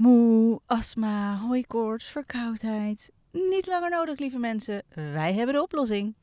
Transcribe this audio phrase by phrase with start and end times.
[0.00, 3.12] Moe, astma, hooikoorts, verkoudheid.
[3.32, 4.82] Niet langer nodig, lieve mensen.
[4.94, 6.14] Wij hebben de oplossing.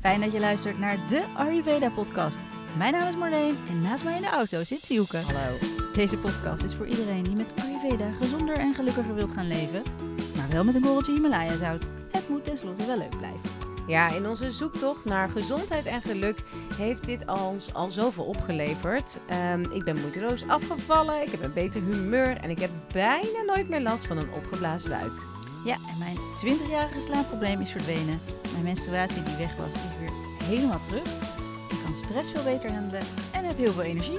[0.00, 2.38] Fijn dat je luistert naar de Ayurveda-podcast.
[2.76, 5.16] Mijn naam is Marleen en naast mij in de auto zit Siuke.
[5.16, 5.56] Hallo.
[5.94, 9.82] Deze podcast is voor iedereen die met Ayurveda gezonder en gelukkiger wilt gaan leven.
[10.36, 11.88] Maar wel met een korreltje Himalaya-zout.
[12.10, 13.63] Het moet tenslotte wel leuk blijven.
[13.86, 16.38] Ja, in onze zoektocht naar gezondheid en geluk
[16.76, 19.18] heeft dit ons al zoveel opgeleverd.
[19.26, 23.68] Ehm, ik ben moeiteloos afgevallen, ik heb een beter humeur en ik heb bijna nooit
[23.68, 25.12] meer last van een opgeblazen buik.
[25.64, 28.20] Ja, en mijn 20-jarige slaapprobleem is verdwenen.
[28.52, 31.06] Mijn menstruatie die weg was, is weer helemaal terug.
[31.70, 34.18] Ik kan stress veel beter handelen en heb heel veel energie.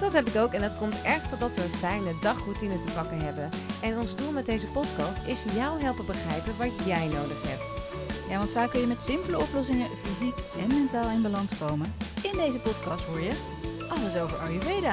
[0.00, 3.18] Dat heb ik ook en dat komt echt doordat we een fijne dagroutine te pakken
[3.18, 3.48] hebben.
[3.82, 7.83] En ons doel met deze podcast is jou helpen begrijpen wat jij nodig hebt.
[8.28, 11.92] Ja, want vaak kun je met simpele oplossingen fysiek en mentaal in balans komen.
[12.22, 13.52] In deze podcast hoor je
[13.88, 14.92] alles over Ayurveda.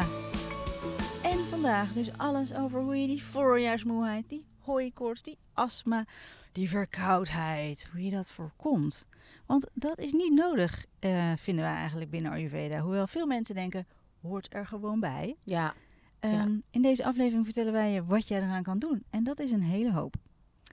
[1.23, 6.05] En vandaag dus alles over hoe je die voorjaarsmoeheid, die hooikoorts, die astma,
[6.51, 9.07] die verkoudheid, hoe je dat voorkomt.
[9.45, 12.79] Want dat is niet nodig, eh, vinden wij eigenlijk binnen Ayurveda.
[12.79, 13.87] Hoewel veel mensen denken,
[14.21, 15.35] hoort er gewoon bij.
[15.43, 15.73] Ja,
[16.19, 19.03] Ehm, In deze aflevering vertellen wij je wat jij eraan kan doen.
[19.09, 20.15] En dat is een hele hoop.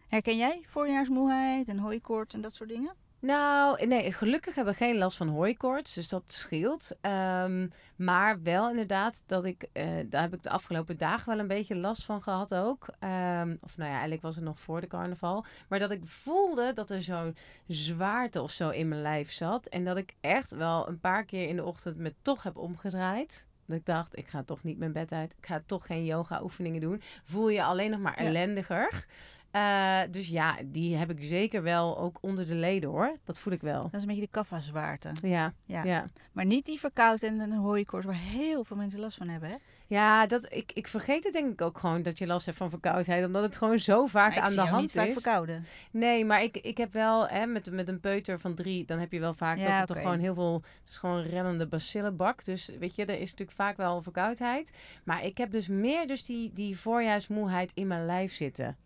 [0.08, 2.94] Herken jij voorjaarsmoeheid en hooikoorts en dat soort dingen?
[3.20, 6.96] Nou, nee, gelukkig hebben we geen last van hooikoorts, dus dat scheelt.
[7.00, 11.46] Ehm, maar wel inderdaad dat ik, eh, daar heb ik de afgelopen dagen wel een
[11.46, 12.86] beetje last van gehad ook.
[12.98, 15.44] Ehm, of nou ja, eigenlijk was het nog voor de carnaval.
[15.68, 17.36] Maar dat ik voelde dat er zo'n
[17.66, 19.66] zwaarte of zo in mijn lijf zat.
[19.66, 23.46] En dat ik echt wel een paar keer in de ochtend me toch heb omgedraaid.
[23.66, 25.34] Dat ik dacht, ik ga toch niet mijn bed uit.
[25.38, 27.00] Ik ga toch geen yoga oefeningen doen.
[27.24, 29.06] Voel je alleen nog maar ellendiger.
[29.50, 33.16] Eh, dus ja, die heb ik zeker wel ook onder de leden hoor.
[33.24, 33.82] Dat voel ik wel.
[33.82, 35.10] Dat is een beetje de kaffa-zwaarte.
[35.22, 35.84] Ja, Ja.
[35.84, 36.04] ja.
[36.32, 39.48] Maar niet die verkoudheid en een hooikoorts waar heel veel mensen last van hebben.
[39.48, 39.56] Hè?
[39.86, 42.70] ja dat, ik, ik vergeet het denk ik ook gewoon dat je last hebt van
[42.70, 43.24] verkoudheid.
[43.24, 45.12] Omdat het gewoon zo vaak aan zie de hand niet vaak is.
[45.12, 45.66] verkouden.
[45.90, 49.12] Nee, maar ik, ik heb wel hè, met, met een peuter van drie, dan heb
[49.12, 51.66] je wel vaak Ja, dat het toch gewoon heel veel, het is gewoon een rennende
[51.66, 52.44] bacillenbak.
[52.44, 54.72] Dus weet je, er is natuurlijk vaak wel verkoudheid.
[55.04, 58.76] Maar ik heb dus meer dus die, die voorjaarsmoeheid in mijn lijf zitten.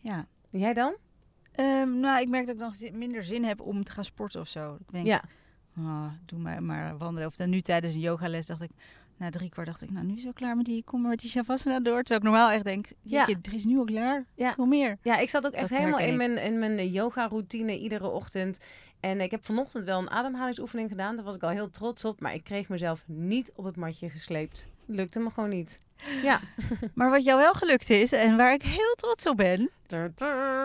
[0.00, 0.26] Ja.
[0.50, 0.94] Jij dan?
[1.52, 4.40] Ehm, nou, ik merk dat ik nog zi- minder zin heb om te gaan sporten
[4.40, 4.74] of zo.
[4.74, 5.22] Ik denk, Ja.
[5.78, 7.28] oh, doe maar, maar wandelen.
[7.28, 8.70] Of dan nu tijdens een yogales dacht ik,
[9.16, 11.20] na drie kwart dacht ik, nou nu is het klaar met die, kom maar met
[11.20, 12.02] die shavasana door.
[12.02, 13.26] Terwijl ik normaal echt denk, Ja.
[13.28, 14.24] er is nu al klaar.
[14.34, 14.52] Ja.
[14.52, 14.98] Veel meer.
[15.02, 18.60] Ja, ik zat ook echt Dat helemaal in mijn, in mijn yoga-routine iedere ochtend.
[19.00, 21.16] En ik heb vanochtend wel een ademhalingsoefening gedaan.
[21.16, 22.20] Daar was ik al heel trots op.
[22.20, 24.68] Maar ik kreeg mezelf niet op het matje gesleept.
[24.86, 25.80] Lukte me gewoon niet.
[26.22, 26.40] Ja.
[26.94, 29.70] Maar wat jou wel gelukt is, en waar ik heel trots op ben,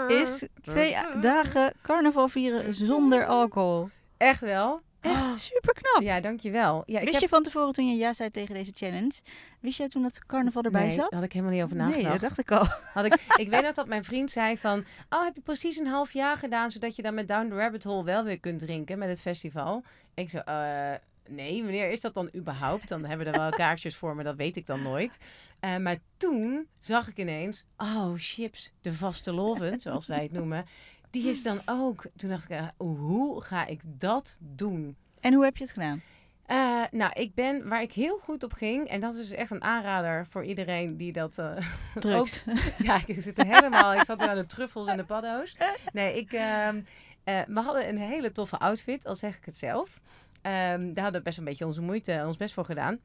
[0.07, 3.89] is twee dagen carnaval vieren zonder alcohol.
[4.17, 4.81] Echt wel?
[5.01, 5.33] Echt Ah.
[5.33, 6.01] super knap.
[6.01, 6.83] Ja, dankjewel.
[6.85, 7.21] Ja, ik Wist heb...
[7.21, 9.11] je van tevoren toen je ja zei tegen deze challenge,
[9.59, 11.09] wist jij toen dat carnaval erbij nee, zat?
[11.09, 12.03] daar had ik helemaal niet over nagedacht.
[12.03, 12.67] nee, dat dacht ik al.
[12.93, 14.85] Had ik, ik weet nog dat mijn vriend zei van...
[15.09, 16.71] Oh, heb je precies een half jaar gedaan...
[16.71, 19.83] zodat je dan met Down the Rabbit Hole wel weer kunt drinken met het festival?
[20.13, 20.91] Ik zo, eh,
[21.29, 22.87] nee, wanneer is dat dan überhaupt?
[22.87, 25.17] Dan hebben we er wel kaartjes voor, maar dat weet ik dan nooit.
[25.59, 27.65] Eh, maar toen zag ik ineens...
[27.77, 30.65] Oh, chips, de vaste loven, zoals wij het noemen...
[31.09, 32.05] Die is dan ook...
[32.15, 34.95] Toen dacht ik, eh, hoe ga ik dat doen?
[35.19, 36.01] En hoe heb je het gedaan?
[36.45, 38.87] Eh, nou, ik ben waar ik heel goed op ging.
[38.87, 41.37] En dat is dus echt een aanrader voor iedereen die dat.
[41.37, 41.55] eh,
[41.99, 42.43] Drugs.
[42.77, 43.93] ja, ik zit er helemaal.
[43.93, 45.57] Ik zat er aan de truffels en de paddo's.
[45.93, 46.31] Nee, ik.
[46.31, 46.81] ehm,
[47.23, 50.01] eh, we hadden een hele toffe outfit, al zeg ik het zelf.
[50.43, 52.99] Ehm, daar hadden we best een beetje onze moeite, ons best voor gedaan.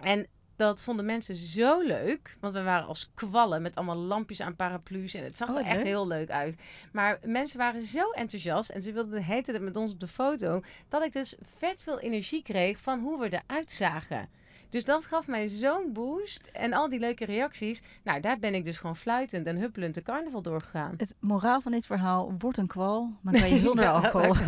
[0.00, 0.26] En
[0.56, 2.36] dat vonden mensen zo leuk.
[2.40, 5.14] Want we waren als kwallen met allemaal lampjes aan paraplu's.
[5.14, 5.84] En het zag Oh, er echt leuk.
[5.84, 6.56] heel leuk uit.
[6.92, 8.70] Maar mensen waren zo enthousiast.
[8.70, 10.60] En ze wilden de hele tijd met ons op de foto.
[10.88, 14.28] Dat ik dus vet veel energie kreeg van hoe we eruit zagen.
[14.70, 16.48] Dus dat gaf mij zo'n boost.
[16.52, 17.82] En al die leuke reacties.
[18.02, 20.94] Nou, daar ben ik dus gewoon fluitend en huppelend de carnaval doorgegaan.
[20.96, 24.34] Het moraal van dit verhaal wordt een kwal, maar dan kan je zonder alcohol.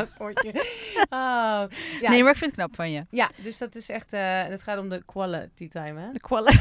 [1.11, 1.65] Oh,
[2.01, 3.05] ja, Nee, maar ik vind het knap van je.
[3.11, 4.13] ja, dus dat is echt...
[4.13, 6.13] eh, het gaat om de quality time, hè?
[6.13, 6.53] De kwallen.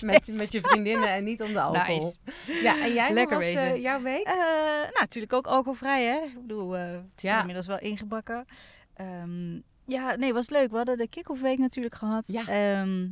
[0.00, 1.94] Met, met je vriendinnen en niet om de alcohol.
[1.94, 2.18] Nice.
[2.62, 3.62] Ja, en jij, Lekker was wezen.
[3.66, 4.26] eh, jouw week?
[4.26, 6.16] Eh, nou, natuurlijk ook alcoholvrij, hè?
[6.24, 7.38] Ik bedoel, het is Ja.
[7.40, 8.44] inmiddels wel ingebakken.
[8.94, 10.70] Ehm, ja, nee, was leuk.
[10.70, 12.24] We hadden de kick-off week natuurlijk gehad.
[12.32, 12.46] Ja.
[12.46, 13.08] Ehm,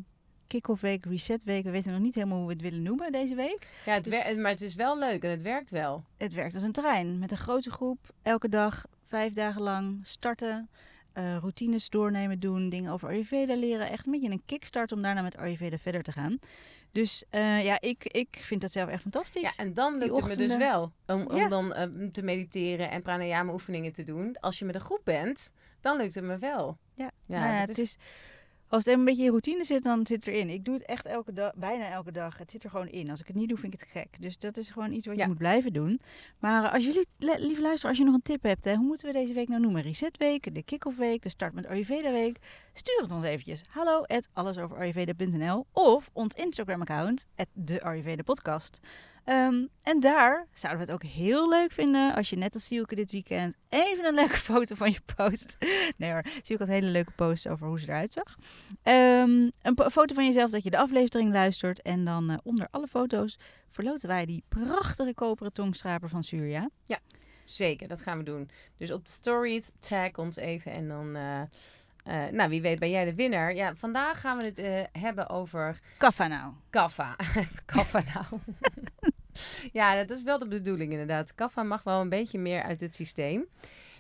[0.47, 1.65] kick-off week, reset week.
[1.65, 3.69] We weten nog niet helemaal hoe we het willen noemen deze week.
[3.87, 6.05] Ja, het dus- maar het is wel leuk en het werkt wel.
[6.17, 7.19] Het werkt als een trein.
[7.19, 10.69] Met een grote groep, elke dag, vijf dagen lang starten.
[11.13, 13.91] eh, routines doornemen, doen, dingen over Ayurveda leren.
[13.91, 16.39] Echt een beetje een kickstart om daarna met Ayurveda verder te gaan.
[16.97, 19.43] Dus eh, ja, ik, ik vind dat zelf echt fantastisch.
[19.57, 21.49] Ja, en dan lukt het me dus wel om, om Ja.
[21.49, 24.37] dan eh, te mediteren en pranayama oefeningen te doen.
[24.41, 26.79] Als je met een groep bent, dan lukt het me wel.
[26.95, 27.97] Ja, Ja, nou ja, het is
[28.69, 30.49] Als het een beetje in routine zit, dan zit het erin.
[30.49, 32.39] Ik doe het echt elke dag, bijna elke dag.
[32.39, 33.11] Het zit er gewoon in.
[33.11, 34.17] Als ik het niet doe, vind ik het gek.
[34.21, 36.01] Dus dat is gewoon iets wat je moet blijven doen.
[36.39, 39.13] Maar als jullie, lieve luisteraar, als je nog een tip hebt, hè, hoe moeten we
[39.13, 39.83] deze week nou noemen?
[39.83, 42.39] Resetweek, de kick-off week, de start met Ayurveda week.
[42.73, 43.63] Stuur het ons eventjes.
[43.69, 48.81] Hallo at allesoverayurveda.nl of ons Instagram account, at de Ayurveda podcast.
[49.27, 52.95] Ehm, en daar zouden we het ook heel leuk vinden als je net als Sielke
[52.95, 55.57] dit weekend even een leuke foto van je post.
[55.97, 58.37] Nee hoor, Sielke had hele leuke posts over hoe ze eruit zag.
[58.83, 61.83] Ehm, een foto van jezelf dat je de aflevering luistert.
[61.83, 63.39] En dan eh, onder alle foto's
[63.69, 66.71] verloten wij die prachtige koperen tongschraper van Surya.
[67.45, 68.51] Zeker, dat gaan we doen.
[68.77, 71.17] Dus op de stories tag ons even en dan...
[71.17, 71.41] eh,
[72.05, 73.55] eh, nou, wie weet ben jij de winnaar.
[73.55, 76.53] Ja, vandaag gaan we het hebben over Kaffa nou.
[76.71, 77.17] kaffa.
[77.75, 78.41] kaffa nou.
[79.73, 81.35] Ja, dat is wel de bedoeling inderdaad.
[81.35, 83.47] Kaffa mag wel een beetje meer uit het systeem.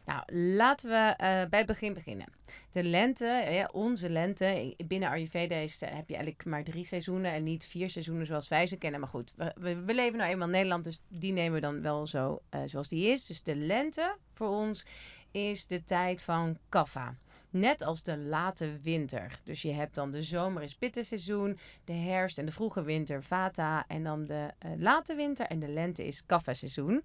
[0.07, 0.23] Nou,
[0.57, 2.27] laten we eh, bij het begin beginnen.
[2.73, 7.43] De lente, onze lente, binnen Ayurveda is, eh, heb je eigenlijk maar drie seizoenen en
[7.43, 9.01] niet vier seizoenen zoals wij ze kennen.
[9.01, 12.43] Maar goed, we leven nou eenmaal in Nederland, dus die nemen we dan wel zo
[12.49, 13.27] eh, zoals die is.
[13.27, 14.87] Dus de lente voor ons
[15.31, 17.17] is de tijd van kaffa.
[17.51, 19.41] Net als de late winter.
[19.45, 23.85] Dus je hebt dan de zomer is pittenseizoen, de herfst en de vroege winter vata
[23.89, 27.03] en dan de eh, late winter en de lente is kaffa-seizoen.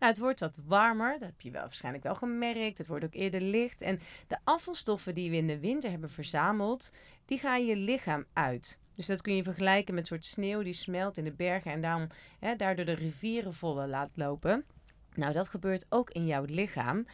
[0.00, 2.78] Nou, het wordt wat warmer, dat heb je wel waarschijnlijk wel gemerkt.
[2.78, 3.82] Het wordt ook eerder licht.
[3.82, 6.92] En de afvalstoffen die we in de winter hebben verzameld,
[7.24, 8.78] die gaan je lichaam uit.
[8.94, 11.80] Dus dat kun je vergelijken met een soort sneeuw die smelt in de bergen en
[11.80, 12.06] daarom,
[12.38, 14.64] hè, daardoor de rivieren volle laat lopen.
[15.14, 17.06] Nou, dat gebeurt ook in jouw lichaam.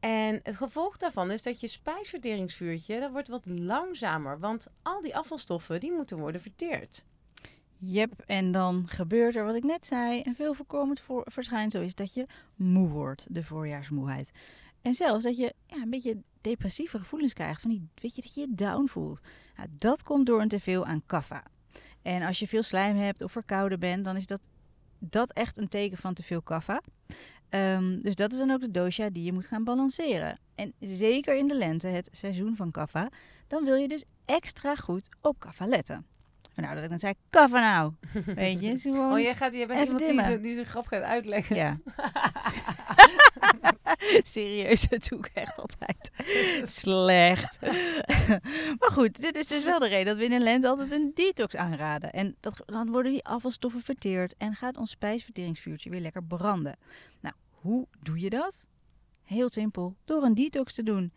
[0.00, 4.38] En het gevolg daarvan is dat je spijsverteringsvuurtje, dat wordt wat langzamer.
[4.38, 7.04] Want al die afvalstoffen, die moeten worden verteerd.
[7.78, 10.22] Yep, en dan gebeurt er wat ik net zei.
[10.22, 12.26] Een veel voorkomend voor verschijnsel is dat je
[12.56, 14.30] moe wordt, de voorjaarsmoeheid.
[14.82, 17.60] En zelfs dat je ja, een beetje depressieve gevoelens krijgt.
[17.60, 19.20] Van die, weet je, dat je je down voelt.
[19.56, 21.42] Nou, dat komt door een teveel aan kaffa.
[22.02, 24.48] En als je veel slijm hebt of verkouden bent, dan is dat,
[24.98, 26.82] dat echt een teken van te veel kaffa.
[27.50, 30.40] Ehm, dus dat is dan ook de dosha die je moet gaan balanceren.
[30.54, 33.08] En zeker in de lente, het seizoen van kaffa,
[33.46, 36.06] dan wil je dus extra goed op kaffa letten.
[36.54, 37.92] Vandaar dat ik net zei, kaffa nou.
[38.34, 39.12] Weet je, gewoon...
[39.12, 41.56] Oh, jij, gaat, jij bent iemand die die zijn grap gaat uitleggen.
[41.56, 41.78] Ja.
[44.22, 45.99] Serieus, dat doe ik echt altijd.
[46.82, 47.58] Slecht.
[48.80, 51.10] maar goed, dit is dus wel de reden dat we in een lente altijd een
[51.14, 52.12] detox aanraden.
[52.12, 56.76] En dat, dan worden die afvalstoffen verteerd en gaat ons spijsverteringsvuurtje weer lekker branden.
[57.20, 58.68] Nou, hoe doe je dat?
[59.22, 61.12] Heel simpel, door een detox te doen.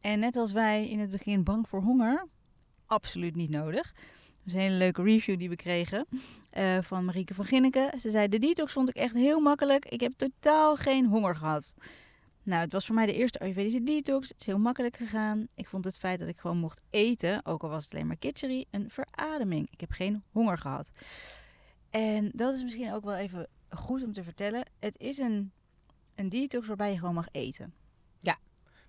[0.00, 2.26] En net als wij in het begin bang voor honger,
[2.86, 3.92] absoluut niet nodig.
[3.92, 6.06] Dat is een hele leuke review die we kregen
[6.50, 8.00] eh, van Marieke van Ginneken.
[8.00, 9.84] Ze zei, de detox vond ik echt heel makkelijk.
[9.84, 11.74] Ik heb totaal geen honger gehad.
[12.42, 14.28] Nou, het was voor mij de eerste Ayurvedische detox.
[14.28, 15.48] Het is heel makkelijk gegaan.
[15.54, 18.16] Ik vond het feit dat ik gewoon mocht eten, ook al was het alleen maar
[18.16, 19.68] kitchery, een verademing.
[19.70, 20.90] Ik heb geen honger gehad.
[21.90, 24.66] En dat is misschien ook wel even goed om te vertellen.
[24.78, 25.52] Het is een,
[26.14, 27.74] een detox waarbij je gewoon mag eten.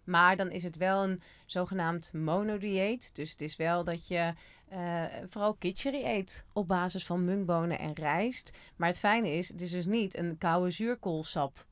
[0.04, 3.16] Maar dan is het wel een zogenaamd monodieet.
[3.16, 4.34] Dus het is wel dat je
[4.68, 8.58] eh, vooral kitchery eet op basis van munkbonen en rijst.
[8.76, 11.66] Maar het fijne is, het is dus niet een koude zuurkoolsap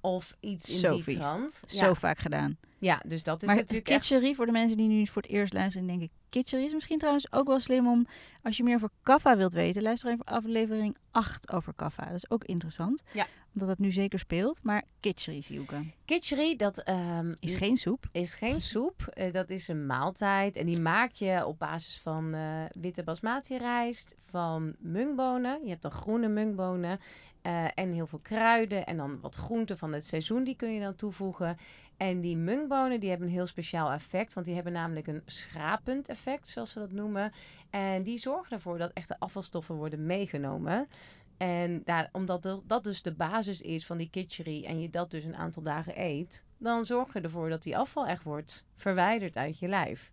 [0.00, 1.14] of iets in Zo die vies.
[1.14, 1.62] trant.
[1.66, 2.56] Zo Ja, vaak gedaan.
[2.78, 3.98] ja, dus dat is maar natuurlijk echt...
[4.00, 6.98] kitchery, voor de mensen die nu voor het eerst luisteren, denk ik, kitchery is misschien
[6.98, 8.06] trouwens ook wel slim om,
[8.42, 12.04] als je meer over kaffa wilt weten, luister even aflevering 8 over kaffa.
[12.04, 13.26] Dat is ook interessant, Ja.
[13.54, 14.62] omdat het nu zeker speelt.
[14.62, 18.04] Maar kitchery, Sielke, Kitchery, dat ehm, is geen soep.
[18.12, 19.02] is geen soep.
[19.14, 20.56] Eh, dat is een maaltijd.
[20.56, 25.60] En die maak je op basis van eh, witte basmati rijst, van munkbonen.
[25.62, 27.00] Je hebt dan groene munkbonen.
[27.42, 28.86] Eh, en heel veel kruiden.
[28.86, 31.56] En dan wat groenten van het seizoen, die kun je dan toevoegen.
[31.96, 34.32] En die munkbonen, die hebben een heel speciaal effect.
[34.34, 37.32] Want die hebben namelijk een schrapend effect, zoals ze dat noemen.
[37.70, 40.88] En die zorgen ervoor dat echte afvalstoffen worden meegenomen.
[41.36, 45.10] En ja, omdat de- dat dus de basis is van die kitchery en je dat
[45.10, 49.36] dus een aantal dagen eet, dan zorg je ervoor dat die afval echt wordt verwijderd
[49.36, 50.12] uit je lijf.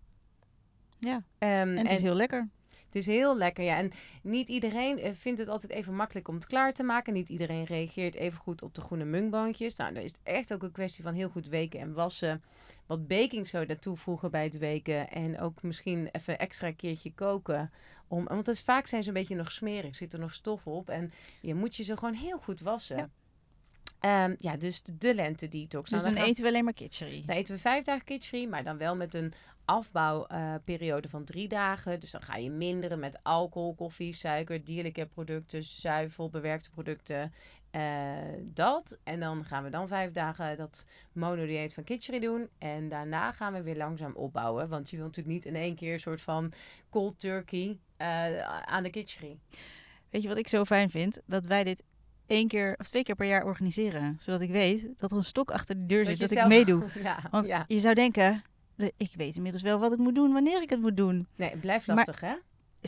[1.00, 2.50] Ja, Ehm, en het is heel lekker.
[2.96, 3.78] Het is heel lekker, ja.
[3.78, 7.14] En niet iedereen eh, vindt het altijd even makkelijk om het klaar te maken.
[7.14, 9.76] Niet iedereen reageert even goed op de groene munkboontjes.
[9.76, 12.44] Nou, dan is het echt ook een kwestie van heel goed weken en wassen.
[12.86, 15.10] Wat baking soda toevoegen bij het weken.
[15.10, 17.72] En ook misschien even extra een keertje koken.
[18.08, 19.96] Om, want het, vaak zijn ze een beetje nog smerig.
[19.96, 20.90] Zit er nog stof op.
[20.90, 21.12] En
[21.42, 22.98] je moet je ze gewoon heel goed wassen.
[22.98, 23.10] Ja.
[24.02, 25.90] Ja, ja dus de, de lente detox.
[25.90, 27.24] Dus Nou, dan gaan- eten we alleen maar kitchery.
[27.26, 29.34] dan eten we vijf dagen kitchery, maar dan wel met een
[29.66, 32.00] afbouwperiode van drie dagen.
[32.00, 37.34] Dus dan ga je minderen met alcohol, koffie, suiker, dierlijke producten, zuivel, bewerkte producten.
[37.72, 37.82] Eh,
[38.42, 38.98] dat.
[39.04, 42.50] En dan gaan we dan vijf dagen dat monodieet van Kitchery doen.
[42.58, 44.70] En daarna gaan we weer langzaam opbouwen.
[44.70, 46.52] Want je wilt natuurlijk niet in één keer een soort van
[46.90, 49.38] cold turkey eh, aan de Kitchery.
[50.10, 51.20] Weet je wat ik zo fijn vind?
[51.26, 51.84] Dat wij dit
[52.28, 54.18] één keer of twee keer per jaar organiseren.
[54.20, 56.84] Zodat ik weet dat er een stok achter de deur zit, dat, ik zelf- meedoe.
[57.04, 57.64] ja, Want ja.
[57.68, 58.42] je zou denken, de-
[58.98, 61.28] ik weet inmiddels wel wat ik moet doen, wanneer ik het moet doen.
[61.36, 62.34] Nee, het blijft Maar- lastig, hè?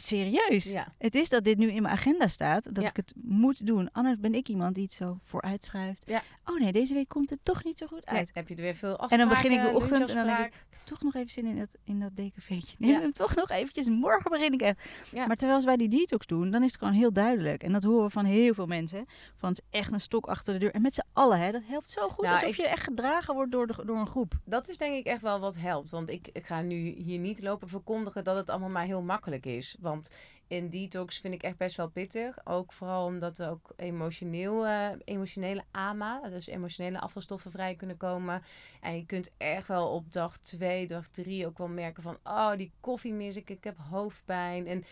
[0.02, 0.72] Serieus.
[0.72, 0.88] Ja.
[0.98, 2.90] Het is dat dit nu in mijn agenda staat, dat Ja.
[2.90, 3.92] ik het moet doen.
[3.92, 6.04] Anders ben ik iemand die het zo vooruit schuift.
[6.08, 6.22] Ja.
[6.46, 8.26] Oh nee, deze week komt het toch niet zo goed Nee, uit.
[8.34, 9.28] dan heb je er weer veel En afspraken.
[9.28, 10.66] dan begin ik de ochtend en dan denk lunchafspraak.
[10.84, 12.76] Toch nog even zin in dat, in dat dekentje.
[12.80, 13.00] Nee, Ja.
[13.00, 14.76] hem toch nog eventjes, morgen begin ik.
[15.12, 15.26] Ja.
[15.28, 17.64] Maar terwijl wij die detox doen, dan is het gewoon heel duidelijk.
[17.64, 19.06] En dat horen we van heel veel mensen.
[19.38, 20.72] Van het is echt een stok achter de deur.
[20.74, 22.24] En met z'n allen, hè, dat helpt zo goed.
[22.26, 24.34] Nou, alsof ik- je echt gedragen wordt door, de, door een groep.
[24.46, 25.90] Dat is denk ik echt wel wat helpt.
[25.90, 29.46] Want ik, ik ga nu hier niet lopen verkondigen dat het allemaal maar heel makkelijk
[29.46, 29.76] is.
[29.90, 30.12] Want
[30.48, 32.38] in detox vind ik echt best wel pittig.
[32.46, 38.44] Ook vooral omdat er ook emotioneel, eh, emotionele AMA, dus emotionele afvalstoffen vrij kunnen komen.
[38.82, 42.18] En je kunt echt wel op dag 2, dag 3 ook wel merken van...
[42.24, 44.68] Oh, die koffie mis ik, ik heb hoofdpijn.
[44.68, 44.84] En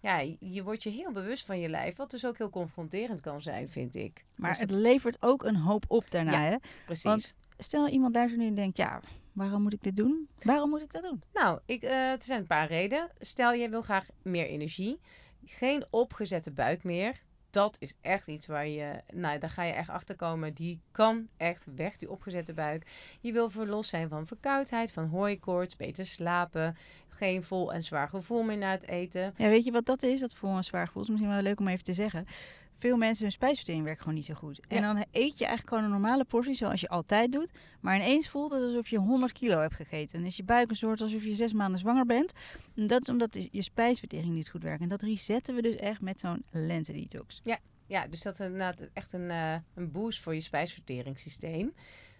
[0.00, 1.96] ja, je wordt je heel bewust van je lijf.
[1.96, 4.24] Wat dus ook heel confronterend kan zijn, vind ik.
[4.34, 6.44] Maar Dus het dat- levert ook een hoop op daarna.
[6.44, 6.50] Ja.
[6.50, 6.56] Hè?
[6.84, 7.04] precies.
[7.04, 9.00] want- Stel iemand luistert nu en denkt, ja,
[9.32, 10.28] waarom moet ik dit doen?
[10.42, 11.22] Waarom moet ik dat doen?
[11.32, 13.10] Nou, ik, eh, er zijn een paar redenen.
[13.18, 15.00] Stel, je wil graag meer energie.
[15.44, 17.20] Geen opgezette buik meer.
[17.50, 20.54] Dat is echt iets waar je, nou, daar ga je echt achter komen.
[20.54, 22.86] Die kan echt weg, die opgezette buik.
[23.20, 26.76] Je wil verlost zijn van verkoudheid, van hooikoorts, beter slapen.
[27.08, 29.34] Geen vol en zwaar gevoel meer na het eten.
[29.36, 30.20] Ja, weet je wat dat is?
[30.20, 32.26] Dat voor een zwaar gevoel is misschien wel leuk om even te zeggen.
[32.82, 34.60] Veel mensen, hun spijsvertering werkt gewoon niet zo goed.
[34.68, 34.92] En Ja.
[34.94, 37.50] dan eet je eigenlijk gewoon een normale portie zoals je altijd doet.
[37.80, 40.18] Maar ineens voelt het alsof je 100 kilo hebt gegeten.
[40.18, 42.32] En is je buik een soort alsof je zes maanden zwanger bent.
[42.76, 44.82] En dat is omdat je spijsvertering niet goed werkt.
[44.82, 47.40] En dat resetten we dus echt met zo'n lentendetox.
[47.86, 51.72] Ja, dus dat is inderdaad echt een, eh, een boost voor je spijsverteringssysteem.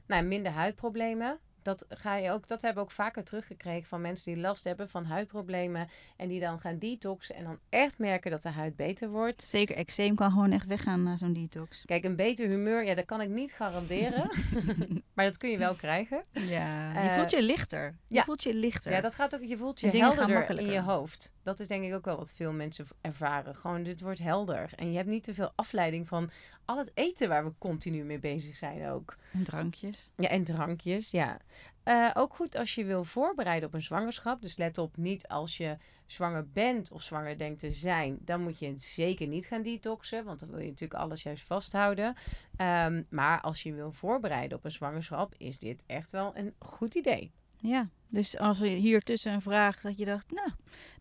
[0.07, 1.39] Nou, minder huidproblemen.
[1.63, 4.91] Dat, ga je ook, dat hebben we ook vaker teruggekregen van mensen die last hebben
[4.91, 5.89] van huidproblemen.
[6.17, 9.43] En die dan gaan detoxen en dan echt merken dat de huid beter wordt.
[9.43, 11.83] Zeker, eczeem kan gewoon echt weggaan na zo'n detox.
[11.87, 14.31] Kijk, een beter humeur, ja, dat kan ik niet garanderen.
[15.15, 16.25] maar dat kun je wel krijgen.
[16.33, 17.95] Ja, je Eh, voelt je lichter.
[18.07, 18.23] Je ja.
[18.23, 18.93] voelt je lichter.
[18.93, 21.33] Ja, dat gaat ook, je voelt je helderder in je hoofd.
[21.43, 23.57] Dat is denk ik ook wel wat veel mensen ervaren.
[23.57, 24.71] Gewoon, dit wordt helder.
[24.77, 26.31] En je hebt niet te veel afleiding van
[26.65, 29.17] al het eten waar we continu mee bezig zijn ook.
[29.33, 30.11] En drankjes.
[30.17, 31.39] Ja, en drankjes, ja.
[31.83, 34.43] Eh, ook goed als je wil voorbereiden op een zwangerschap.
[34.43, 38.19] Dus let op, niet als je zwanger bent of zwanger denkt te zijn.
[38.21, 40.25] Dan moet je zeker niet gaan detoxen.
[40.25, 42.15] Want dan wil je natuurlijk alles juist vasthouden.
[42.57, 46.95] Ehm, maar als je wil voorbereiden op een zwangerschap, is dit echt wel een goed
[46.95, 47.31] idee.
[47.59, 50.51] Ja, dus als er hier tussen een vraag dat je dacht, nou,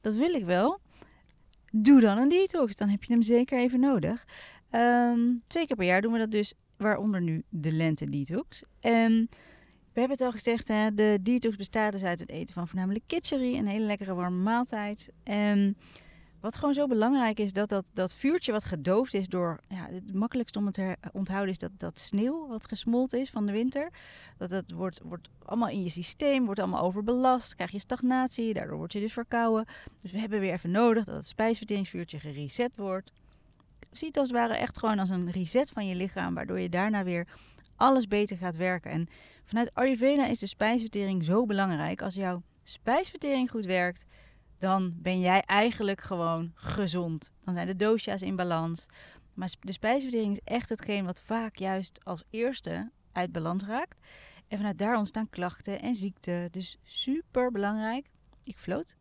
[0.02, 0.80] dat wil ik wel.
[1.72, 2.76] Doe dan een detox.
[2.76, 4.26] Dan heb je hem zeker even nodig.
[4.70, 8.64] Ehm, twee keer per jaar doen we dat dus, waaronder nu de lente detox.
[8.80, 9.30] En
[9.94, 13.04] we hebben het al gezegd, hè, de detox bestaat dus uit het eten van voornamelijk
[13.08, 15.12] kitchery, een hele lekkere warme maaltijd.
[15.24, 15.78] En
[16.40, 20.14] wat gewoon zo belangrijk is, dat dat, dat vuurtje wat gedoofd is door, ja, het
[20.14, 23.90] makkelijkste om het te onthouden is dat, dat sneeuw wat gesmolten is van de winter.
[24.38, 28.78] Dat het wordt, wordt allemaal in je systeem, wordt allemaal overbelast, krijg je stagnatie, daardoor
[28.78, 29.66] word je dus verkouden.
[30.02, 33.12] Dus we hebben weer even nodig dat het spijsverteringsvuurtje gereset wordt.
[33.92, 36.70] Zie het als het ware echt gewoon als een reset van je lichaam, waardoor je
[36.70, 37.28] daarna weer
[37.82, 38.92] alles beter gaat werken.
[38.92, 39.08] En
[39.44, 42.02] vanuit Ayurveda is de spijsvertering zo belangrijk.
[42.02, 44.06] Als jouw spijsvertering goed werkt,
[44.58, 47.32] dan ben jij eigenlijk gewoon gezond.
[47.44, 48.86] Dan zijn de dosha's in balans.
[49.34, 54.00] Maar de spijsvertering is echt hetgeen wat vaak juist als eerste uit balans raakt.
[54.48, 56.52] En vanuit daar ontstaan klachten en ziekten.
[56.52, 58.10] Dus super belangrijk.
[58.44, 58.96] Ik floot.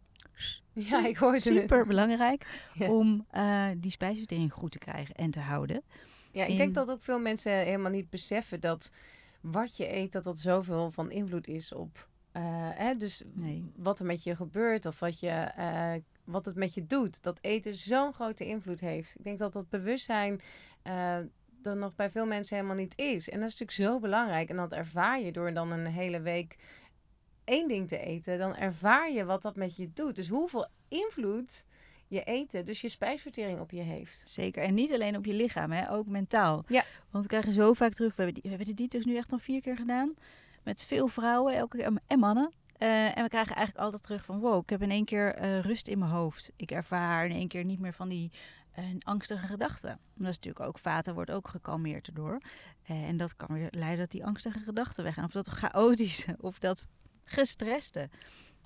[0.72, 1.44] Ja, ik hoorde het.
[1.44, 2.90] Super belangrijk Ja.
[2.90, 5.82] om eh, die spijsvertering goed te krijgen en te houden.
[6.32, 8.92] Ja, ik denk dat ook veel mensen helemaal niet beseffen dat
[9.40, 12.08] wat je eet, dat dat zoveel van invloed is op.
[12.32, 12.42] eh,
[12.74, 13.72] hè, dus Nee.
[13.76, 15.92] wat er met je gebeurt of wat, je, eh,
[16.24, 17.22] wat het met je doet.
[17.22, 19.14] Dat eten zo'n grote invloed heeft.
[19.18, 20.40] Ik denk dat dat bewustzijn
[21.62, 23.28] er nog bij veel mensen helemaal niet is.
[23.28, 24.48] En dat is natuurlijk zo belangrijk.
[24.48, 26.56] En dat ervaar je door dan een hele week
[27.44, 28.38] één ding te eten.
[28.38, 30.16] Dan ervaar je wat dat met je doet.
[30.16, 31.66] Dus hoeveel invloed
[32.10, 34.22] je eten, dus je spijsvertering op je heeft.
[34.24, 34.62] Zeker.
[34.62, 36.64] En niet alleen op je lichaam, hè, ook mentaal.
[36.66, 36.84] Ja.
[37.10, 38.16] Want we krijgen zo vaak terug.
[38.16, 40.14] We hebben, die, we hebben de detox nu echt al vier keer gedaan.
[40.62, 42.52] Met veel vrouwen elke keer, en mannen.
[42.78, 44.38] Eh, en we krijgen eigenlijk altijd terug van...
[44.38, 46.52] wow, ik heb in één keer eh, rust in mijn hoofd.
[46.56, 48.30] Ik ervaar in één keer niet meer van die
[48.72, 49.90] eh, angstige gedachten.
[49.90, 50.78] En dat is natuurlijk ook...
[50.78, 52.40] vaten wordt ook gekalmeerd erdoor.
[52.82, 55.24] En dat kan weer leiden dat die angstige gedachten weggaan.
[55.24, 56.88] Of dat chaotische, of dat
[57.24, 58.08] gestreste.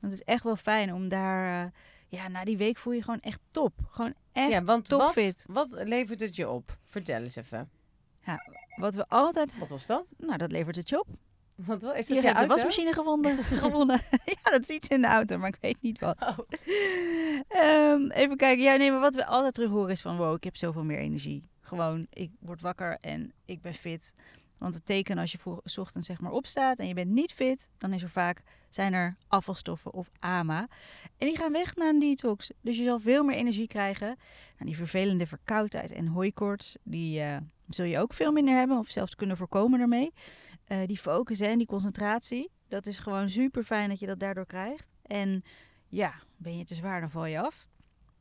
[0.00, 1.72] Want het is echt wel fijn om daar...
[2.14, 3.72] ja, na die week voel je gewoon echt top.
[3.90, 5.44] Gewoon echt ja, want wat, topfit.
[5.48, 6.78] wat levert het je op?
[6.84, 7.70] Vertel eens even.
[8.76, 9.58] Wat we altijd...
[9.58, 10.10] Wat was dat?
[10.16, 11.06] Nou, dat levert het je op.
[11.54, 11.94] Wat wel?
[11.94, 12.54] Is Je dat hebt je de auto?
[12.54, 13.44] wasmachine gewonnen.
[13.44, 14.00] gewonnen.
[14.42, 16.22] ja, dat is iets in de auto, maar ik weet niet wat.
[16.26, 16.38] Oh.
[17.48, 18.64] Ehm, even kijken.
[18.64, 20.16] Ja, nee, maar wat we altijd terug horen is van...
[20.16, 21.48] Wow, ik heb zoveel meer energie.
[21.60, 24.12] Gewoon, ik word wakker en ik ben fit.
[24.64, 27.32] Want het teken als je voor, 's ochtends zeg maar opstaat en je bent niet
[27.32, 27.68] fit...
[27.78, 30.68] dan is er vaak, zijn er afvalstoffen of AMA.
[31.18, 32.50] En die gaan weg na een detox.
[32.60, 34.06] Dus je zal veel meer energie krijgen.
[34.06, 36.76] Nou, die vervelende verkoudheid en hooikoorts...
[36.82, 37.36] die eh,
[37.68, 40.12] zul je ook veel minder hebben of zelfs kunnen voorkomen daarmee.
[40.64, 42.50] Eh, die focus en die concentratie...
[42.68, 44.92] dat is gewoon super fijn dat je dat daardoor krijgt.
[45.02, 45.44] En
[45.88, 47.66] ja, ben je te zwaar, dan val je af.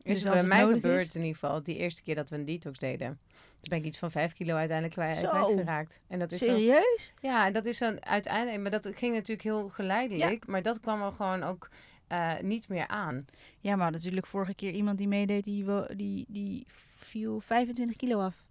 [0.03, 2.35] Is Dus als bij mij gebeurd is- in ieder geval, die eerste keer dat we
[2.35, 3.19] een detox deden.
[3.29, 6.01] Toen ben ik iets van vijf kilo uiteindelijk kwijt, kwijtgeraakt.
[6.07, 7.13] En dat is dan, Serieus?
[7.21, 10.47] ja, en dat is dan uiteindelijk, maar dat ging natuurlijk heel geleidelijk.
[10.47, 11.69] Maar dat kwam er gewoon ook
[12.07, 13.25] eh, niet meer aan.
[13.59, 16.65] Ja, maar natuurlijk vorige keer iemand die meedeed, die, die, die
[16.97, 18.43] viel 25 kilo af.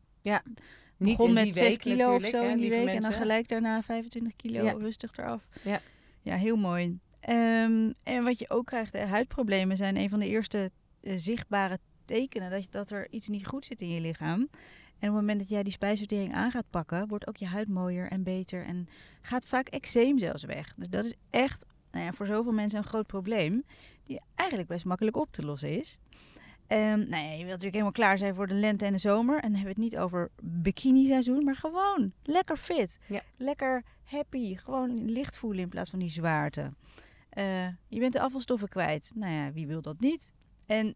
[0.96, 2.88] Niet Begon met die 6 week kilo of zo hè, in die week.
[2.88, 4.72] En dan gelijk daarna 25 kilo Ja.
[4.72, 5.48] rustig eraf.
[5.62, 5.80] Ja.
[6.22, 6.98] Ja, heel mooi.
[7.20, 10.70] Ehm, en wat je ook krijgt, hè, huidproblemen zijn een van de eerste
[11.02, 14.40] zichtbare tekenen dat, je- dat er iets niet goed zit in je lichaam.
[14.40, 17.68] En op het moment dat jij die spijsvertering aan gaat pakken, wordt ook je huid
[17.68, 18.64] mooier en beter.
[18.64, 18.88] En
[19.20, 20.74] gaat vaak eczeem zelfs weg.
[20.76, 23.64] Dus dat is echt nou ja, voor zoveel mensen een groot probleem.
[24.06, 25.98] Die eigenlijk best makkelijk op te lossen is.
[26.68, 29.34] Nou ja, je wilt natuurlijk helemaal klaar zijn voor de lente en de zomer.
[29.34, 32.98] En dan hebben we het niet over bikini-seizoen, maar gewoon lekker fit.
[33.06, 33.20] Ja.
[33.36, 34.56] Lekker happy.
[34.56, 36.72] Gewoon licht voelen in plaats van die zwaarte.
[37.28, 39.12] Eh, je bent de afvalstoffen kwijt.
[39.14, 40.32] Nou ja, wie wil dat niet?
[40.66, 40.94] En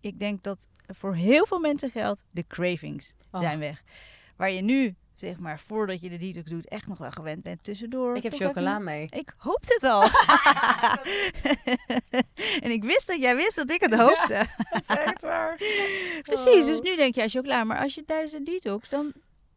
[0.00, 3.40] ik denk dat voor heel veel mensen geldt, de cravings Och.
[3.40, 3.82] zijn weg.
[4.36, 7.64] Waar je nu, zeg maar, voordat je de detox doet, echt nog wel gewend bent
[7.64, 8.16] tussendoor.
[8.16, 9.06] Ik heb even- chocola mee.
[9.10, 10.02] ik hoopte het al.
[12.64, 14.46] en ik wist dat jij wist dat ik het hoopte.
[14.72, 15.56] Dat is echt waar.
[16.22, 16.82] Precies, dus Oh.
[16.84, 19.06] nu denk je chocola, maar als je tijdens de detox, dan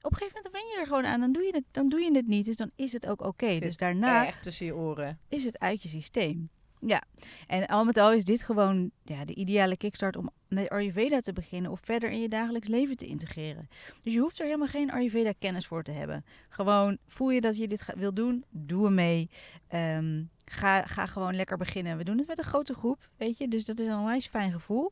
[0.01, 1.19] op een gegeven moment ben je er gewoon aan.
[1.19, 3.59] Dan doe je het, dan doe je het niet, dus dan is het ook oké.
[3.59, 5.19] Dus daarna Echt tussen je oren.
[5.27, 6.49] is het uit je systeem.
[6.79, 7.03] Ja,
[7.47, 11.33] en al met al is dit gewoon ja, de ideale kickstart om met Ayurveda te
[11.33, 13.69] beginnen of verder in je dagelijks leven te integreren.
[14.03, 16.25] Dus je hoeft er helemaal geen Ayurveda kennis voor te hebben.
[16.49, 19.29] Gewoon voel je dat je dit wil doen, doe mee.
[19.67, 21.97] Ehm, ga, ga gewoon lekker beginnen.
[21.97, 24.51] We doen het met een grote groep, weet je, dus dat is een onwijs fijn
[24.51, 24.91] gevoel.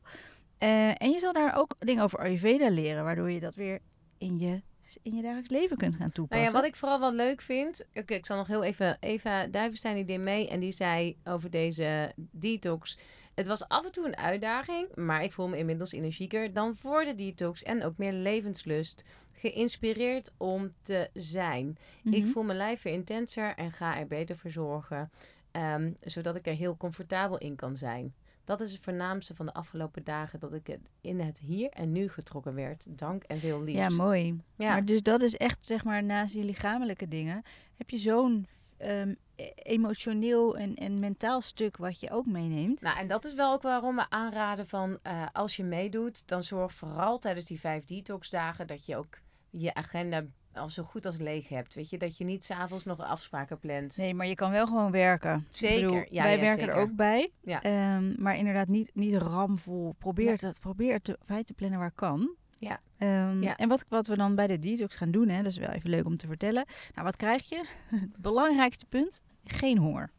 [0.58, 3.78] Eh, en je zal daar ook dingen over Ayurveda leren, waardoor je dat weer
[4.18, 4.62] in je,
[5.02, 6.46] in je dagelijks leven kunt gaan Nou toepassen.
[6.46, 7.84] ja, wat ik vooral wel leuk vind.
[7.94, 8.96] Oké, ik zal nog heel even.
[9.00, 12.98] Eva Duivenstein die deed mee en die zei over deze detox.
[13.34, 17.04] Het was af en toe een uitdaging, maar ik voel me inmiddels energieker dan voor
[17.04, 19.04] de detox en ook meer levenslust.
[19.32, 21.76] Geïnspireerd om te zijn.
[22.04, 22.26] Ik Mhm.
[22.30, 25.10] voel mijn lijf weer intenser en ga er beter voor zorgen.
[25.50, 28.14] ehm, zodat ik er heel comfortabel in kan zijn.
[28.44, 30.40] Dat is het voornaamste van de afgelopen dagen.
[30.40, 32.98] Dat ik het in het hier en nu getrokken werd.
[32.98, 33.78] Dank en veel liefs.
[33.78, 34.40] Ja, mooi.
[34.56, 34.70] Ja.
[34.70, 37.42] Maar dus dat is echt, zeg maar, naast die lichamelijke dingen,
[37.76, 42.80] heb je zo'n ehm, e- emotioneel en, en mentaal stuk wat je ook meeneemt.
[42.80, 46.42] Nou, en dat is wel ook waarom we aanraden van eh, als je meedoet, dan
[46.42, 49.18] zorg vooral tijdens die vijf detoxdagen dat je ook
[49.50, 50.24] je agenda
[50.56, 51.74] al zo goed als leeg hebt.
[51.74, 53.96] Weet je, dat je niet s'avonds nog afspraken plant.
[53.96, 55.46] Nee, maar je kan wel gewoon werken.
[55.50, 56.74] Zeker, bedoel, ja, wij ja, werken zeker.
[56.74, 57.30] er ook bij.
[57.42, 57.62] Ja.
[57.62, 59.94] Ehm, maar inderdaad niet, niet ramvol.
[59.98, 60.36] Probeer Nee.
[60.40, 62.34] het, probeer te, te plannen waar kan.
[62.58, 62.80] Ja.
[62.98, 63.56] Ehm, Ja.
[63.56, 65.90] En wat, wat we dan bij de detox gaan doen, hè, dat is wel even
[65.90, 66.64] leuk om te vertellen.
[66.94, 67.64] Nou, wat krijg je?
[68.00, 70.10] Het belangrijkste punt, geen honger.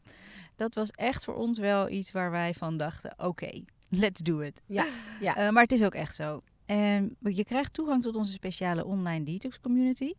[0.56, 4.62] Dat was echt voor ons wel iets waar wij van dachten, oké, let's do it.
[4.66, 4.86] Ja,
[5.20, 5.36] ja.
[5.38, 6.40] Eh, maar het is ook echt zo.
[6.66, 10.14] En je krijgt toegang tot onze speciale online detox community.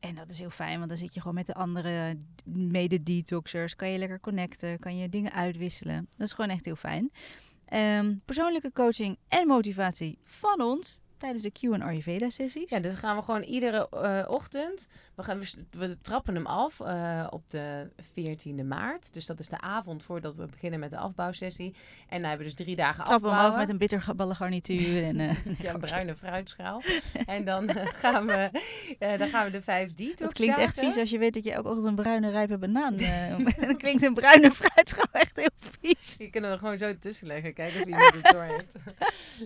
[0.00, 3.76] En dat is heel fijn, want dan zit je gewoon met de andere mede-detoxers.
[3.76, 6.08] Kan je lekker connecten, kan je dingen uitwisselen.
[6.16, 7.10] Dat is gewoon echt heel fijn.
[7.64, 12.70] Ehm, persoonlijke coaching en motivatie van ons tijdens de Q en Ayurveda sessies.
[12.70, 14.88] Ja, dus dan gaan we gewoon iedere eh, ochtend.
[15.14, 19.12] We, gaan, we, trappen hem af eh, op de 14e maart.
[19.12, 21.74] Dus dat is de avond voordat we beginnen met de afbouwsessie.
[22.08, 23.52] En dan hebben we dus drie dagen Trappen afbouwen.
[23.52, 25.04] af met een bitterballengarnituur.
[25.04, 25.16] en,
[25.62, 26.82] Ja, een bruine fruitschaal.
[27.26, 28.50] en dan, gaan we,
[29.18, 31.52] dan gaan we de vijf detox dat klinkt echt vies als je weet dat je
[31.52, 32.96] elke ochtend een bruine rijpe banaan...
[33.66, 35.50] dat klinkt een bruine fruitschaal echt heel
[35.80, 36.16] vies.
[36.16, 37.54] Je kunnen er gewoon zo tussen leggen.
[37.54, 38.76] Kijken of iemand het door heeft.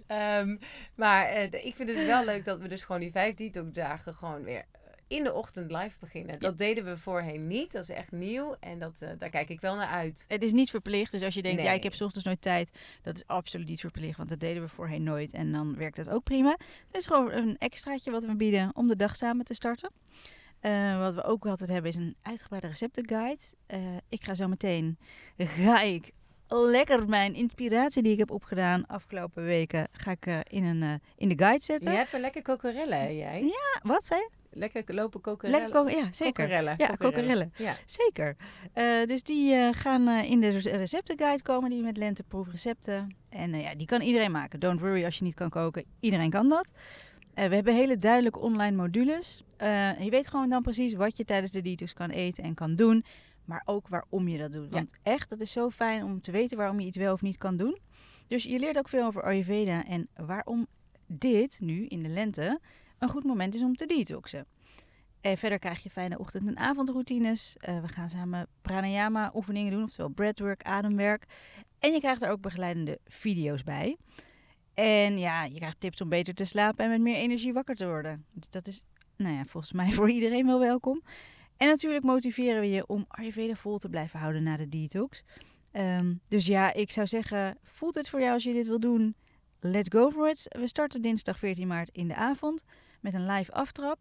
[0.06, 0.56] Ehm,
[0.94, 4.14] maar ik vind het dus wel leuk dat we dus gewoon die vijf detox dagen
[4.14, 6.38] gewoon weer eh, in de ochtend live beginnen.
[6.38, 7.72] Dat deden we voorheen niet.
[7.72, 8.56] Dat is echt nieuw.
[8.60, 10.24] En dat, eh, daar kijk ik wel naar uit.
[10.28, 12.70] Het is niet verplicht, dus als je denkt, ja, ik heb 's ochtends nooit tijd,
[13.02, 16.08] dat is absoluut niet verplicht, want dat deden we voorheen nooit en dan werkt het
[16.08, 16.56] ook prima.
[16.86, 19.90] Het is gewoon een extraatje wat we bieden om de dag samen te starten.
[20.60, 23.42] Eh, wat we ook altijd hebben is een uitgebreide receptenguide.
[23.66, 24.98] Eh, ik ga zo meteen,
[25.36, 26.12] ga ik
[26.58, 30.92] lekker mijn inspiratie die ik heb opgedaan afgelopen weken, ga ik eh, in, een, eh,
[31.16, 31.90] in de guide zetten.
[31.90, 33.42] Je hebt een lekker kokerellen, hè, jij?
[33.44, 34.28] Ja, wat zei je?
[34.52, 35.60] Lekker lopen kokerellen.
[35.72, 36.48] Lekker ja, zeker.
[37.56, 37.64] Ja.
[37.66, 37.74] Ja.
[37.86, 38.36] Zeker.
[38.72, 43.16] Eh, dus die gaan in de rece- receptenguide komen, die met lenteproefrecepten.
[43.28, 44.60] En eh, ja, die kan iedereen maken.
[44.60, 45.84] Don't worry als je niet kan koken.
[46.00, 46.72] Iedereen kan dat.
[47.34, 49.42] We hebben hele duidelijke online modules.
[49.56, 52.74] En je weet gewoon dan precies wat je tijdens de detox kan eten en kan
[52.74, 53.04] doen.
[53.50, 54.64] Maar ook waarom je dat doet.
[54.64, 54.70] Ja.
[54.70, 57.36] Want echt, dat is zo fijn om te weten waarom je iets wel of niet
[57.36, 57.78] kan doen.
[58.26, 60.66] Dus je leert ook veel over Ayurveda en waarom
[61.06, 62.60] dit nu in de lente
[62.98, 64.46] een goed moment is om te detoxen.
[65.20, 67.56] En verder krijg je fijne ochtend- en avondroutines.
[67.56, 71.24] Eh, we gaan samen pranayama oefeningen doen, oftewel breathwork, ademwerk.
[71.78, 73.96] En je krijgt er ook begeleidende video's bij.
[74.74, 77.86] En ja, je krijgt tips om beter te slapen en met meer energie wakker te
[77.86, 78.24] worden.
[78.32, 78.82] Dus dat is,
[79.16, 81.02] nou ja, volgens mij voor iedereen wel welkom.
[81.60, 85.22] En natuurlijk motiveren we je om Ayurveda vol te blijven houden na de detox.
[85.72, 89.14] Ehm, dus ja, ik zou zeggen, voelt het voor jou als je dit wil doen?
[89.60, 90.46] Let's go for it.
[90.58, 92.64] We starten dinsdag 14 maart in de avond
[93.00, 93.98] met een live aftrap.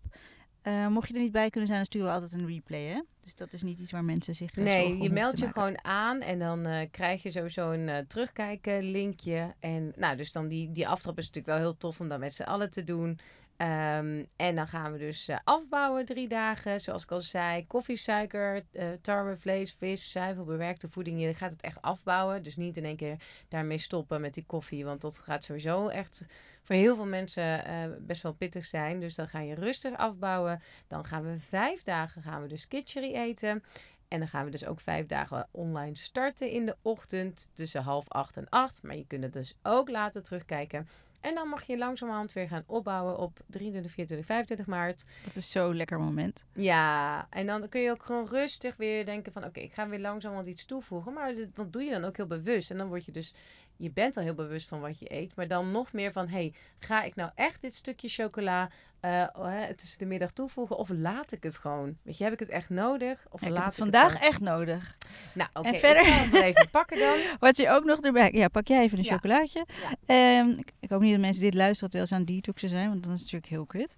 [0.61, 2.83] Eh, mocht je er niet bij kunnen zijn, dan sturen we altijd een replay.
[2.83, 3.01] Hè?
[3.23, 4.57] Dus dat is niet iets waar mensen zich.
[4.57, 5.61] eh, Nee, je meldt je maken.
[5.61, 9.53] gewoon aan en dan eh, krijg je sowieso een eh, terugkijken linkje.
[9.59, 12.33] En nou, dus dan die, die aftrap is natuurlijk wel heel tof om dat met
[12.33, 13.19] z'n allen te doen.
[13.59, 16.81] Ehm, en dan gaan we dus eh, afbouwen drie dagen.
[16.81, 21.21] Zoals ik al zei, koffie, suiker, eh, tarwe, vlees, vis, zuivel, bewerkte voeding.
[21.21, 22.43] Je gaat het echt afbouwen.
[22.43, 23.17] Dus niet in één keer
[23.47, 24.85] daarmee stoppen met die koffie.
[24.85, 26.25] Want dat gaat sowieso echt
[26.63, 28.99] voor heel veel mensen eh, best wel pittig zijn.
[28.99, 30.61] Dus dan ga je rustig afbouwen.
[30.87, 33.63] Dan gaan we vijf dagen gaan we dus kitchery eten.
[34.07, 38.09] En dan gaan we dus ook vijf dagen online starten in de ochtend tussen half
[38.09, 38.83] acht en acht.
[38.83, 40.87] Maar je kunt het dus ook later terugkijken.
[41.21, 45.03] En dan mag je langzamerhand weer gaan opbouwen op 23, 24, 25 maart.
[45.23, 46.45] Dat is zo'n lekker moment.
[46.53, 49.45] Ja, en dan kun je ook gewoon rustig weer denken van...
[49.45, 51.13] oké, ik ga weer langzamerhand iets toevoegen.
[51.13, 52.71] Maar dat, dat doe je dan ook heel bewust.
[52.71, 53.33] En dan word je dus...
[53.75, 55.35] je bent al heel bewust van wat je eet.
[55.35, 56.27] Maar dan nog meer van...
[56.27, 60.77] hey, ga ik nou echt dit stukje chocola eh, oh, tussen de middag toevoegen?
[60.77, 61.97] Of laat ik het gewoon?
[62.03, 63.25] Weet je, heb ik het echt nodig?
[63.29, 64.97] Of Ja, ik laat heb het ik vandaag echt nodig.
[65.33, 67.17] Nou, oké, En ik verder- zal het even pakken dan.
[67.39, 68.29] Wat je ook nog erbij...
[68.33, 69.11] Ja, pak jij even een Ja.
[69.11, 69.65] chocolaatje.
[70.05, 72.89] Ehm, ik, ik hoop niet dat mensen dit luisteren terwijl ze aan detoxen zijn.
[72.89, 73.95] Want dan is het natuurlijk heel kut.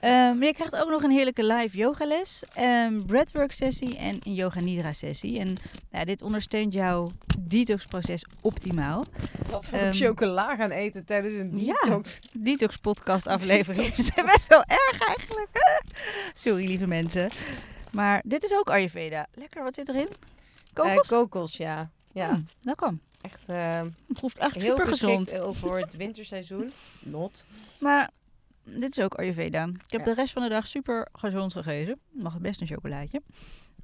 [0.00, 4.34] Ehm, maar je krijgt ook nog een heerlijke live yogales, een breathwork sessie en een
[4.34, 5.38] yoga nidra sessie.
[5.38, 5.54] En
[5.90, 7.08] nou, dit ondersteunt jouw
[7.38, 9.04] detoxproces optimaal.
[9.50, 12.20] Wat voor chocola gaan eten tijdens een detox.
[12.32, 13.94] Detox podcast aflevering.
[14.40, 15.48] is wel erg eigenlijk.
[16.34, 17.30] Sorry lieve mensen.
[17.92, 19.26] Maar dit is ook Ayurveda.
[19.34, 20.08] Lekker, wat zit erin?
[20.08, 21.08] Eh, Kokos?
[21.08, 21.90] kokos, ja.
[22.12, 23.00] Ja, Hmm, dat kan.
[23.20, 25.28] echt eh, Het proeft echt heel super gezond.
[25.32, 26.70] eh, voor het winterseizoen.
[27.00, 27.46] Not.
[27.78, 28.10] Maar
[28.64, 29.64] dit is ook Ayurveda.
[29.64, 30.06] Ik heb Ja.
[30.06, 31.98] de rest van de dag super gezond gegeten.
[32.10, 33.22] Mag best een chocolaatje.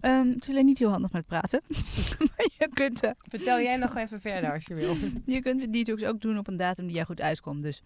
[0.01, 1.62] Ehm, het is alleen niet heel handig met praten.
[2.37, 4.97] maar je kunt, eh, Vertel jij nog even verder als je wil.
[5.35, 7.62] je kunt de detox ook doen op een datum die jou goed uitkomt.
[7.62, 7.83] Dus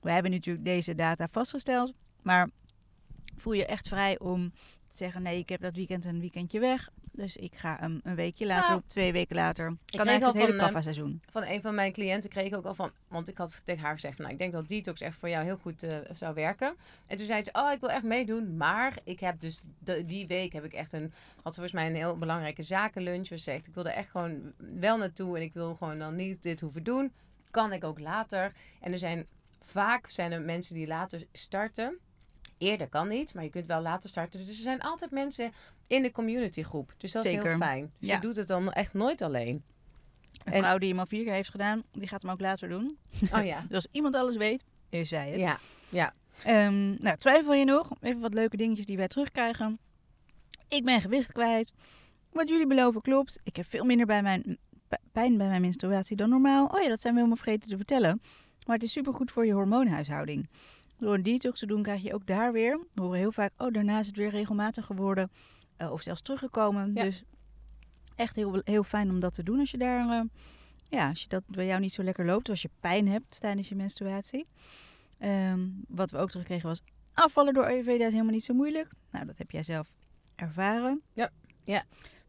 [0.00, 1.92] we hebben natuurlijk deze data vastgesteld.
[2.22, 2.50] Maar
[3.36, 4.52] voel je echt vrij om
[4.88, 5.22] te zeggen...
[5.22, 6.88] nee, ik heb dat weekend een weekendje weg.
[7.12, 9.66] Dus ik ga een weekje later Nou, twee weken later.
[9.66, 11.22] Kan kreeg eigenlijk al het hele van, eh, kaffa-seizoen.
[11.30, 12.90] Van een van mijn cliënten kreeg ik ook al van...
[13.08, 14.24] Want ik had tegen haar gezegd van...
[14.24, 16.76] Nou, ik denk dat detox echt voor jou heel goed eh, zou werken.
[17.06, 17.50] En toen zei ze...
[17.52, 18.56] Oh, ik wil echt meedoen.
[18.56, 19.62] Maar ik heb dus...
[19.78, 21.12] de- die week heb ik echt een...
[21.42, 23.26] Had ze volgens mij een heel belangrijke zakenlunch.
[23.26, 25.36] Ze zegt, ik wil er echt gewoon wel naartoe.
[25.36, 27.12] En ik wil gewoon dan niet dit hoeven doen.
[27.50, 28.52] Kan ik ook later.
[28.80, 29.26] En er zijn...
[29.60, 31.98] Vaak zijn er mensen die later starten.
[32.58, 34.38] Eerder kan niet, maar je kunt wel later starten.
[34.40, 35.52] Dus er zijn altijd mensen
[35.86, 36.94] in de communitygroep.
[36.96, 37.92] Dus dat is heel fijn.
[37.98, 38.14] Dus Ja.
[38.14, 39.62] je doet het dan echt nooit alleen.
[40.44, 42.68] Een en- vrouw die hem al vier keer heeft gedaan, die gaat hem ook later
[42.68, 42.98] doen.
[43.34, 43.60] Oh ja.
[43.68, 45.40] Dus als iemand alles weet, is zij het.
[45.40, 46.14] Ja, ja.
[46.44, 47.90] Ehm, nou, twijfel je nog?
[48.00, 49.78] Even wat leuke dingetjes die wij terugkrijgen.
[50.68, 51.72] Ik ben gewicht kwijt.
[52.32, 53.40] Wat jullie beloven klopt.
[53.42, 54.58] Ik heb veel minder bij mijn,
[55.12, 56.66] pijn bij mijn menstruatie dan normaal.
[56.66, 58.20] Oh ja, dat zijn we helemaal vergeten te vertellen.
[58.66, 60.48] Maar het is supergoed voor je hormoonhuishouding.
[60.98, 62.80] Door een detox te doen krijg je ook daar weer.
[62.94, 65.30] We horen heel vaak, oh daarna is het weer regelmatig geworden.
[65.76, 66.90] eh, of zelfs teruggekomen.
[66.94, 67.02] Ja.
[67.02, 67.22] Dus
[68.16, 70.08] echt heel, heel fijn om dat te doen als je daar...
[70.10, 70.24] eh,
[70.88, 72.48] ja, als je dat bij jou niet zo lekker loopt.
[72.48, 74.46] Als je pijn hebt tijdens je menstruatie.
[75.18, 76.82] Ehm, wat we ook terugkregen was...
[77.14, 78.90] Afvallen door Ayurveda is helemaal niet zo moeilijk.
[79.10, 79.92] Nou, dat heb jij zelf
[80.34, 81.02] ervaren.
[81.14, 81.30] Ja,
[81.64, 81.84] ja.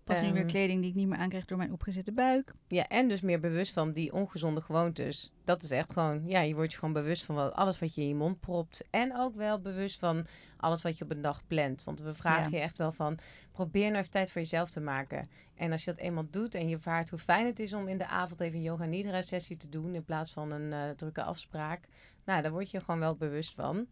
[0.09, 2.53] Pas nu weer kleding die ik niet meer aankrijg door mijn opgezette buik.
[2.67, 5.31] Ja, en dus meer bewust van die ongezonde gewoontes.
[5.43, 8.01] Dat is echt gewoon, ja, je wordt je gewoon bewust van wat, alles wat je
[8.01, 8.83] in je mond propt.
[8.89, 10.25] En ook wel bewust van
[10.57, 11.83] alles wat je op een dag plant.
[11.83, 12.57] Want we vragen Ja.
[12.57, 13.17] je echt wel van,
[13.51, 15.29] probeer nou even tijd voor jezelf te maken.
[15.55, 17.97] En als je dat eenmaal doet en je ervaart hoe fijn het is om in
[17.97, 19.95] de avond even een yoga nidra sessie te doen.
[19.95, 21.83] In plaats van een eh, drukke afspraak.
[22.25, 23.87] Nou, daar word je gewoon wel bewust van.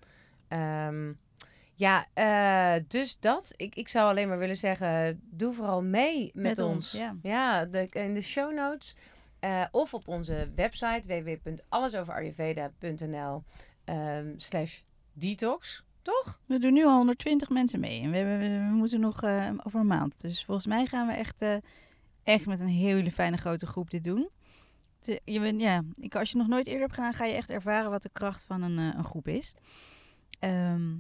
[0.48, 1.12] Ehm,
[1.78, 3.54] ja, eh, dus dat.
[3.56, 6.74] Ik, ik zou alleen maar willen zeggen, doe vooral mee met, Met ons.
[6.74, 7.16] ons, ja.
[7.22, 8.96] Ja, de, in de show notes
[9.40, 13.44] Eh, of op onze website www.allesoverayurveda.nl
[13.86, 14.80] ehm, slash
[15.14, 15.84] detox.
[16.02, 16.42] Toch?
[16.46, 18.02] We doen nu al 120 mensen mee.
[18.02, 20.22] En we, we, we moeten nog eh, over een maand.
[20.22, 21.46] Dus volgens mij gaan we echt,
[22.24, 24.30] echt met een hele fijne grote groep dit doen.
[25.24, 27.92] Je, bent- ja, ik, als je nog nooit eerder hebt gedaan, ga je echt ervaren
[27.92, 29.54] wat de kracht van een, een groep is.
[30.40, 30.92] Ehm,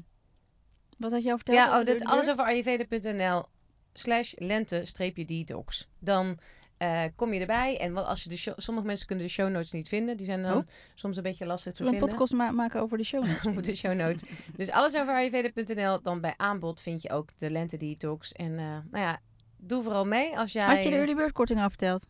[0.97, 1.57] wat had je al verteld?
[1.57, 3.45] Ja, oh, alles over ayurveda.nl
[3.93, 5.87] slash lente-detox.
[5.99, 6.37] Dan
[6.77, 7.77] eh, kom je erbij.
[7.79, 10.17] En wat als je de show, sommige mensen kunnen de show notes niet vinden.
[10.17, 10.67] Die zijn dan Oh.
[10.95, 12.09] soms een beetje lastig te we een vinden.
[12.09, 13.45] podcast ma- maken over de show notes?
[13.45, 14.23] over de show notes.
[14.55, 16.01] Dus alles over ayurveda.nl.
[16.01, 18.33] Dan bij aanbod vind je ook de lente detox.
[18.33, 19.19] En eh, nou ja,
[19.57, 20.65] doe vooral mee als jij...
[20.65, 22.07] Had je de early bird korting al verteld?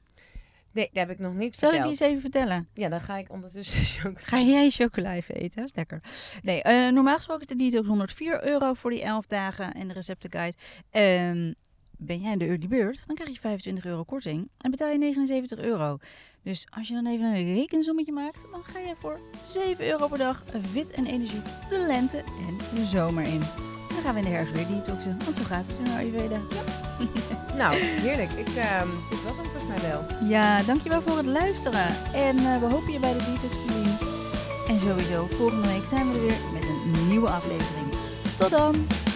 [0.78, 1.98] Nee, dat heb ik nog niet Zal ik verteld.
[1.98, 2.68] die eens even vertellen?
[2.74, 4.14] Ja, dan ga ik ondertussen.
[4.30, 5.56] Ga jij chocola even eten?
[5.56, 6.02] Dat is lekker.
[6.42, 9.94] Nee, eh, normaal gesproken is de detox 104 euro voor die 11 dagen en de
[9.94, 10.58] receptenguide.
[10.92, 11.54] Ehm
[12.00, 14.98] ben jij in de early bird, dan krijg je 25 euro korting en betaal je
[14.98, 15.98] 79 euro.
[16.44, 20.18] Dus als je dan even een rekensommetje maakt, dan ga je voor 7 euro per
[20.18, 23.77] dag fit en energie de lente en de zomer in.
[24.08, 26.40] Gaan we in de herfst weer detoxen, want zo gaat het in Ayurveda.
[27.58, 28.32] Nou, heerlijk.
[28.32, 30.30] Ik, ehm, dit was hem volgens mij wel.
[30.30, 31.88] Ja, dankjewel voor het luisteren.
[32.14, 33.98] En eh, we hopen je bij de detox te zien.
[34.68, 37.88] En sowieso, volgende week zijn we er weer met een nieuwe aflevering.
[38.38, 39.07] Tot dan!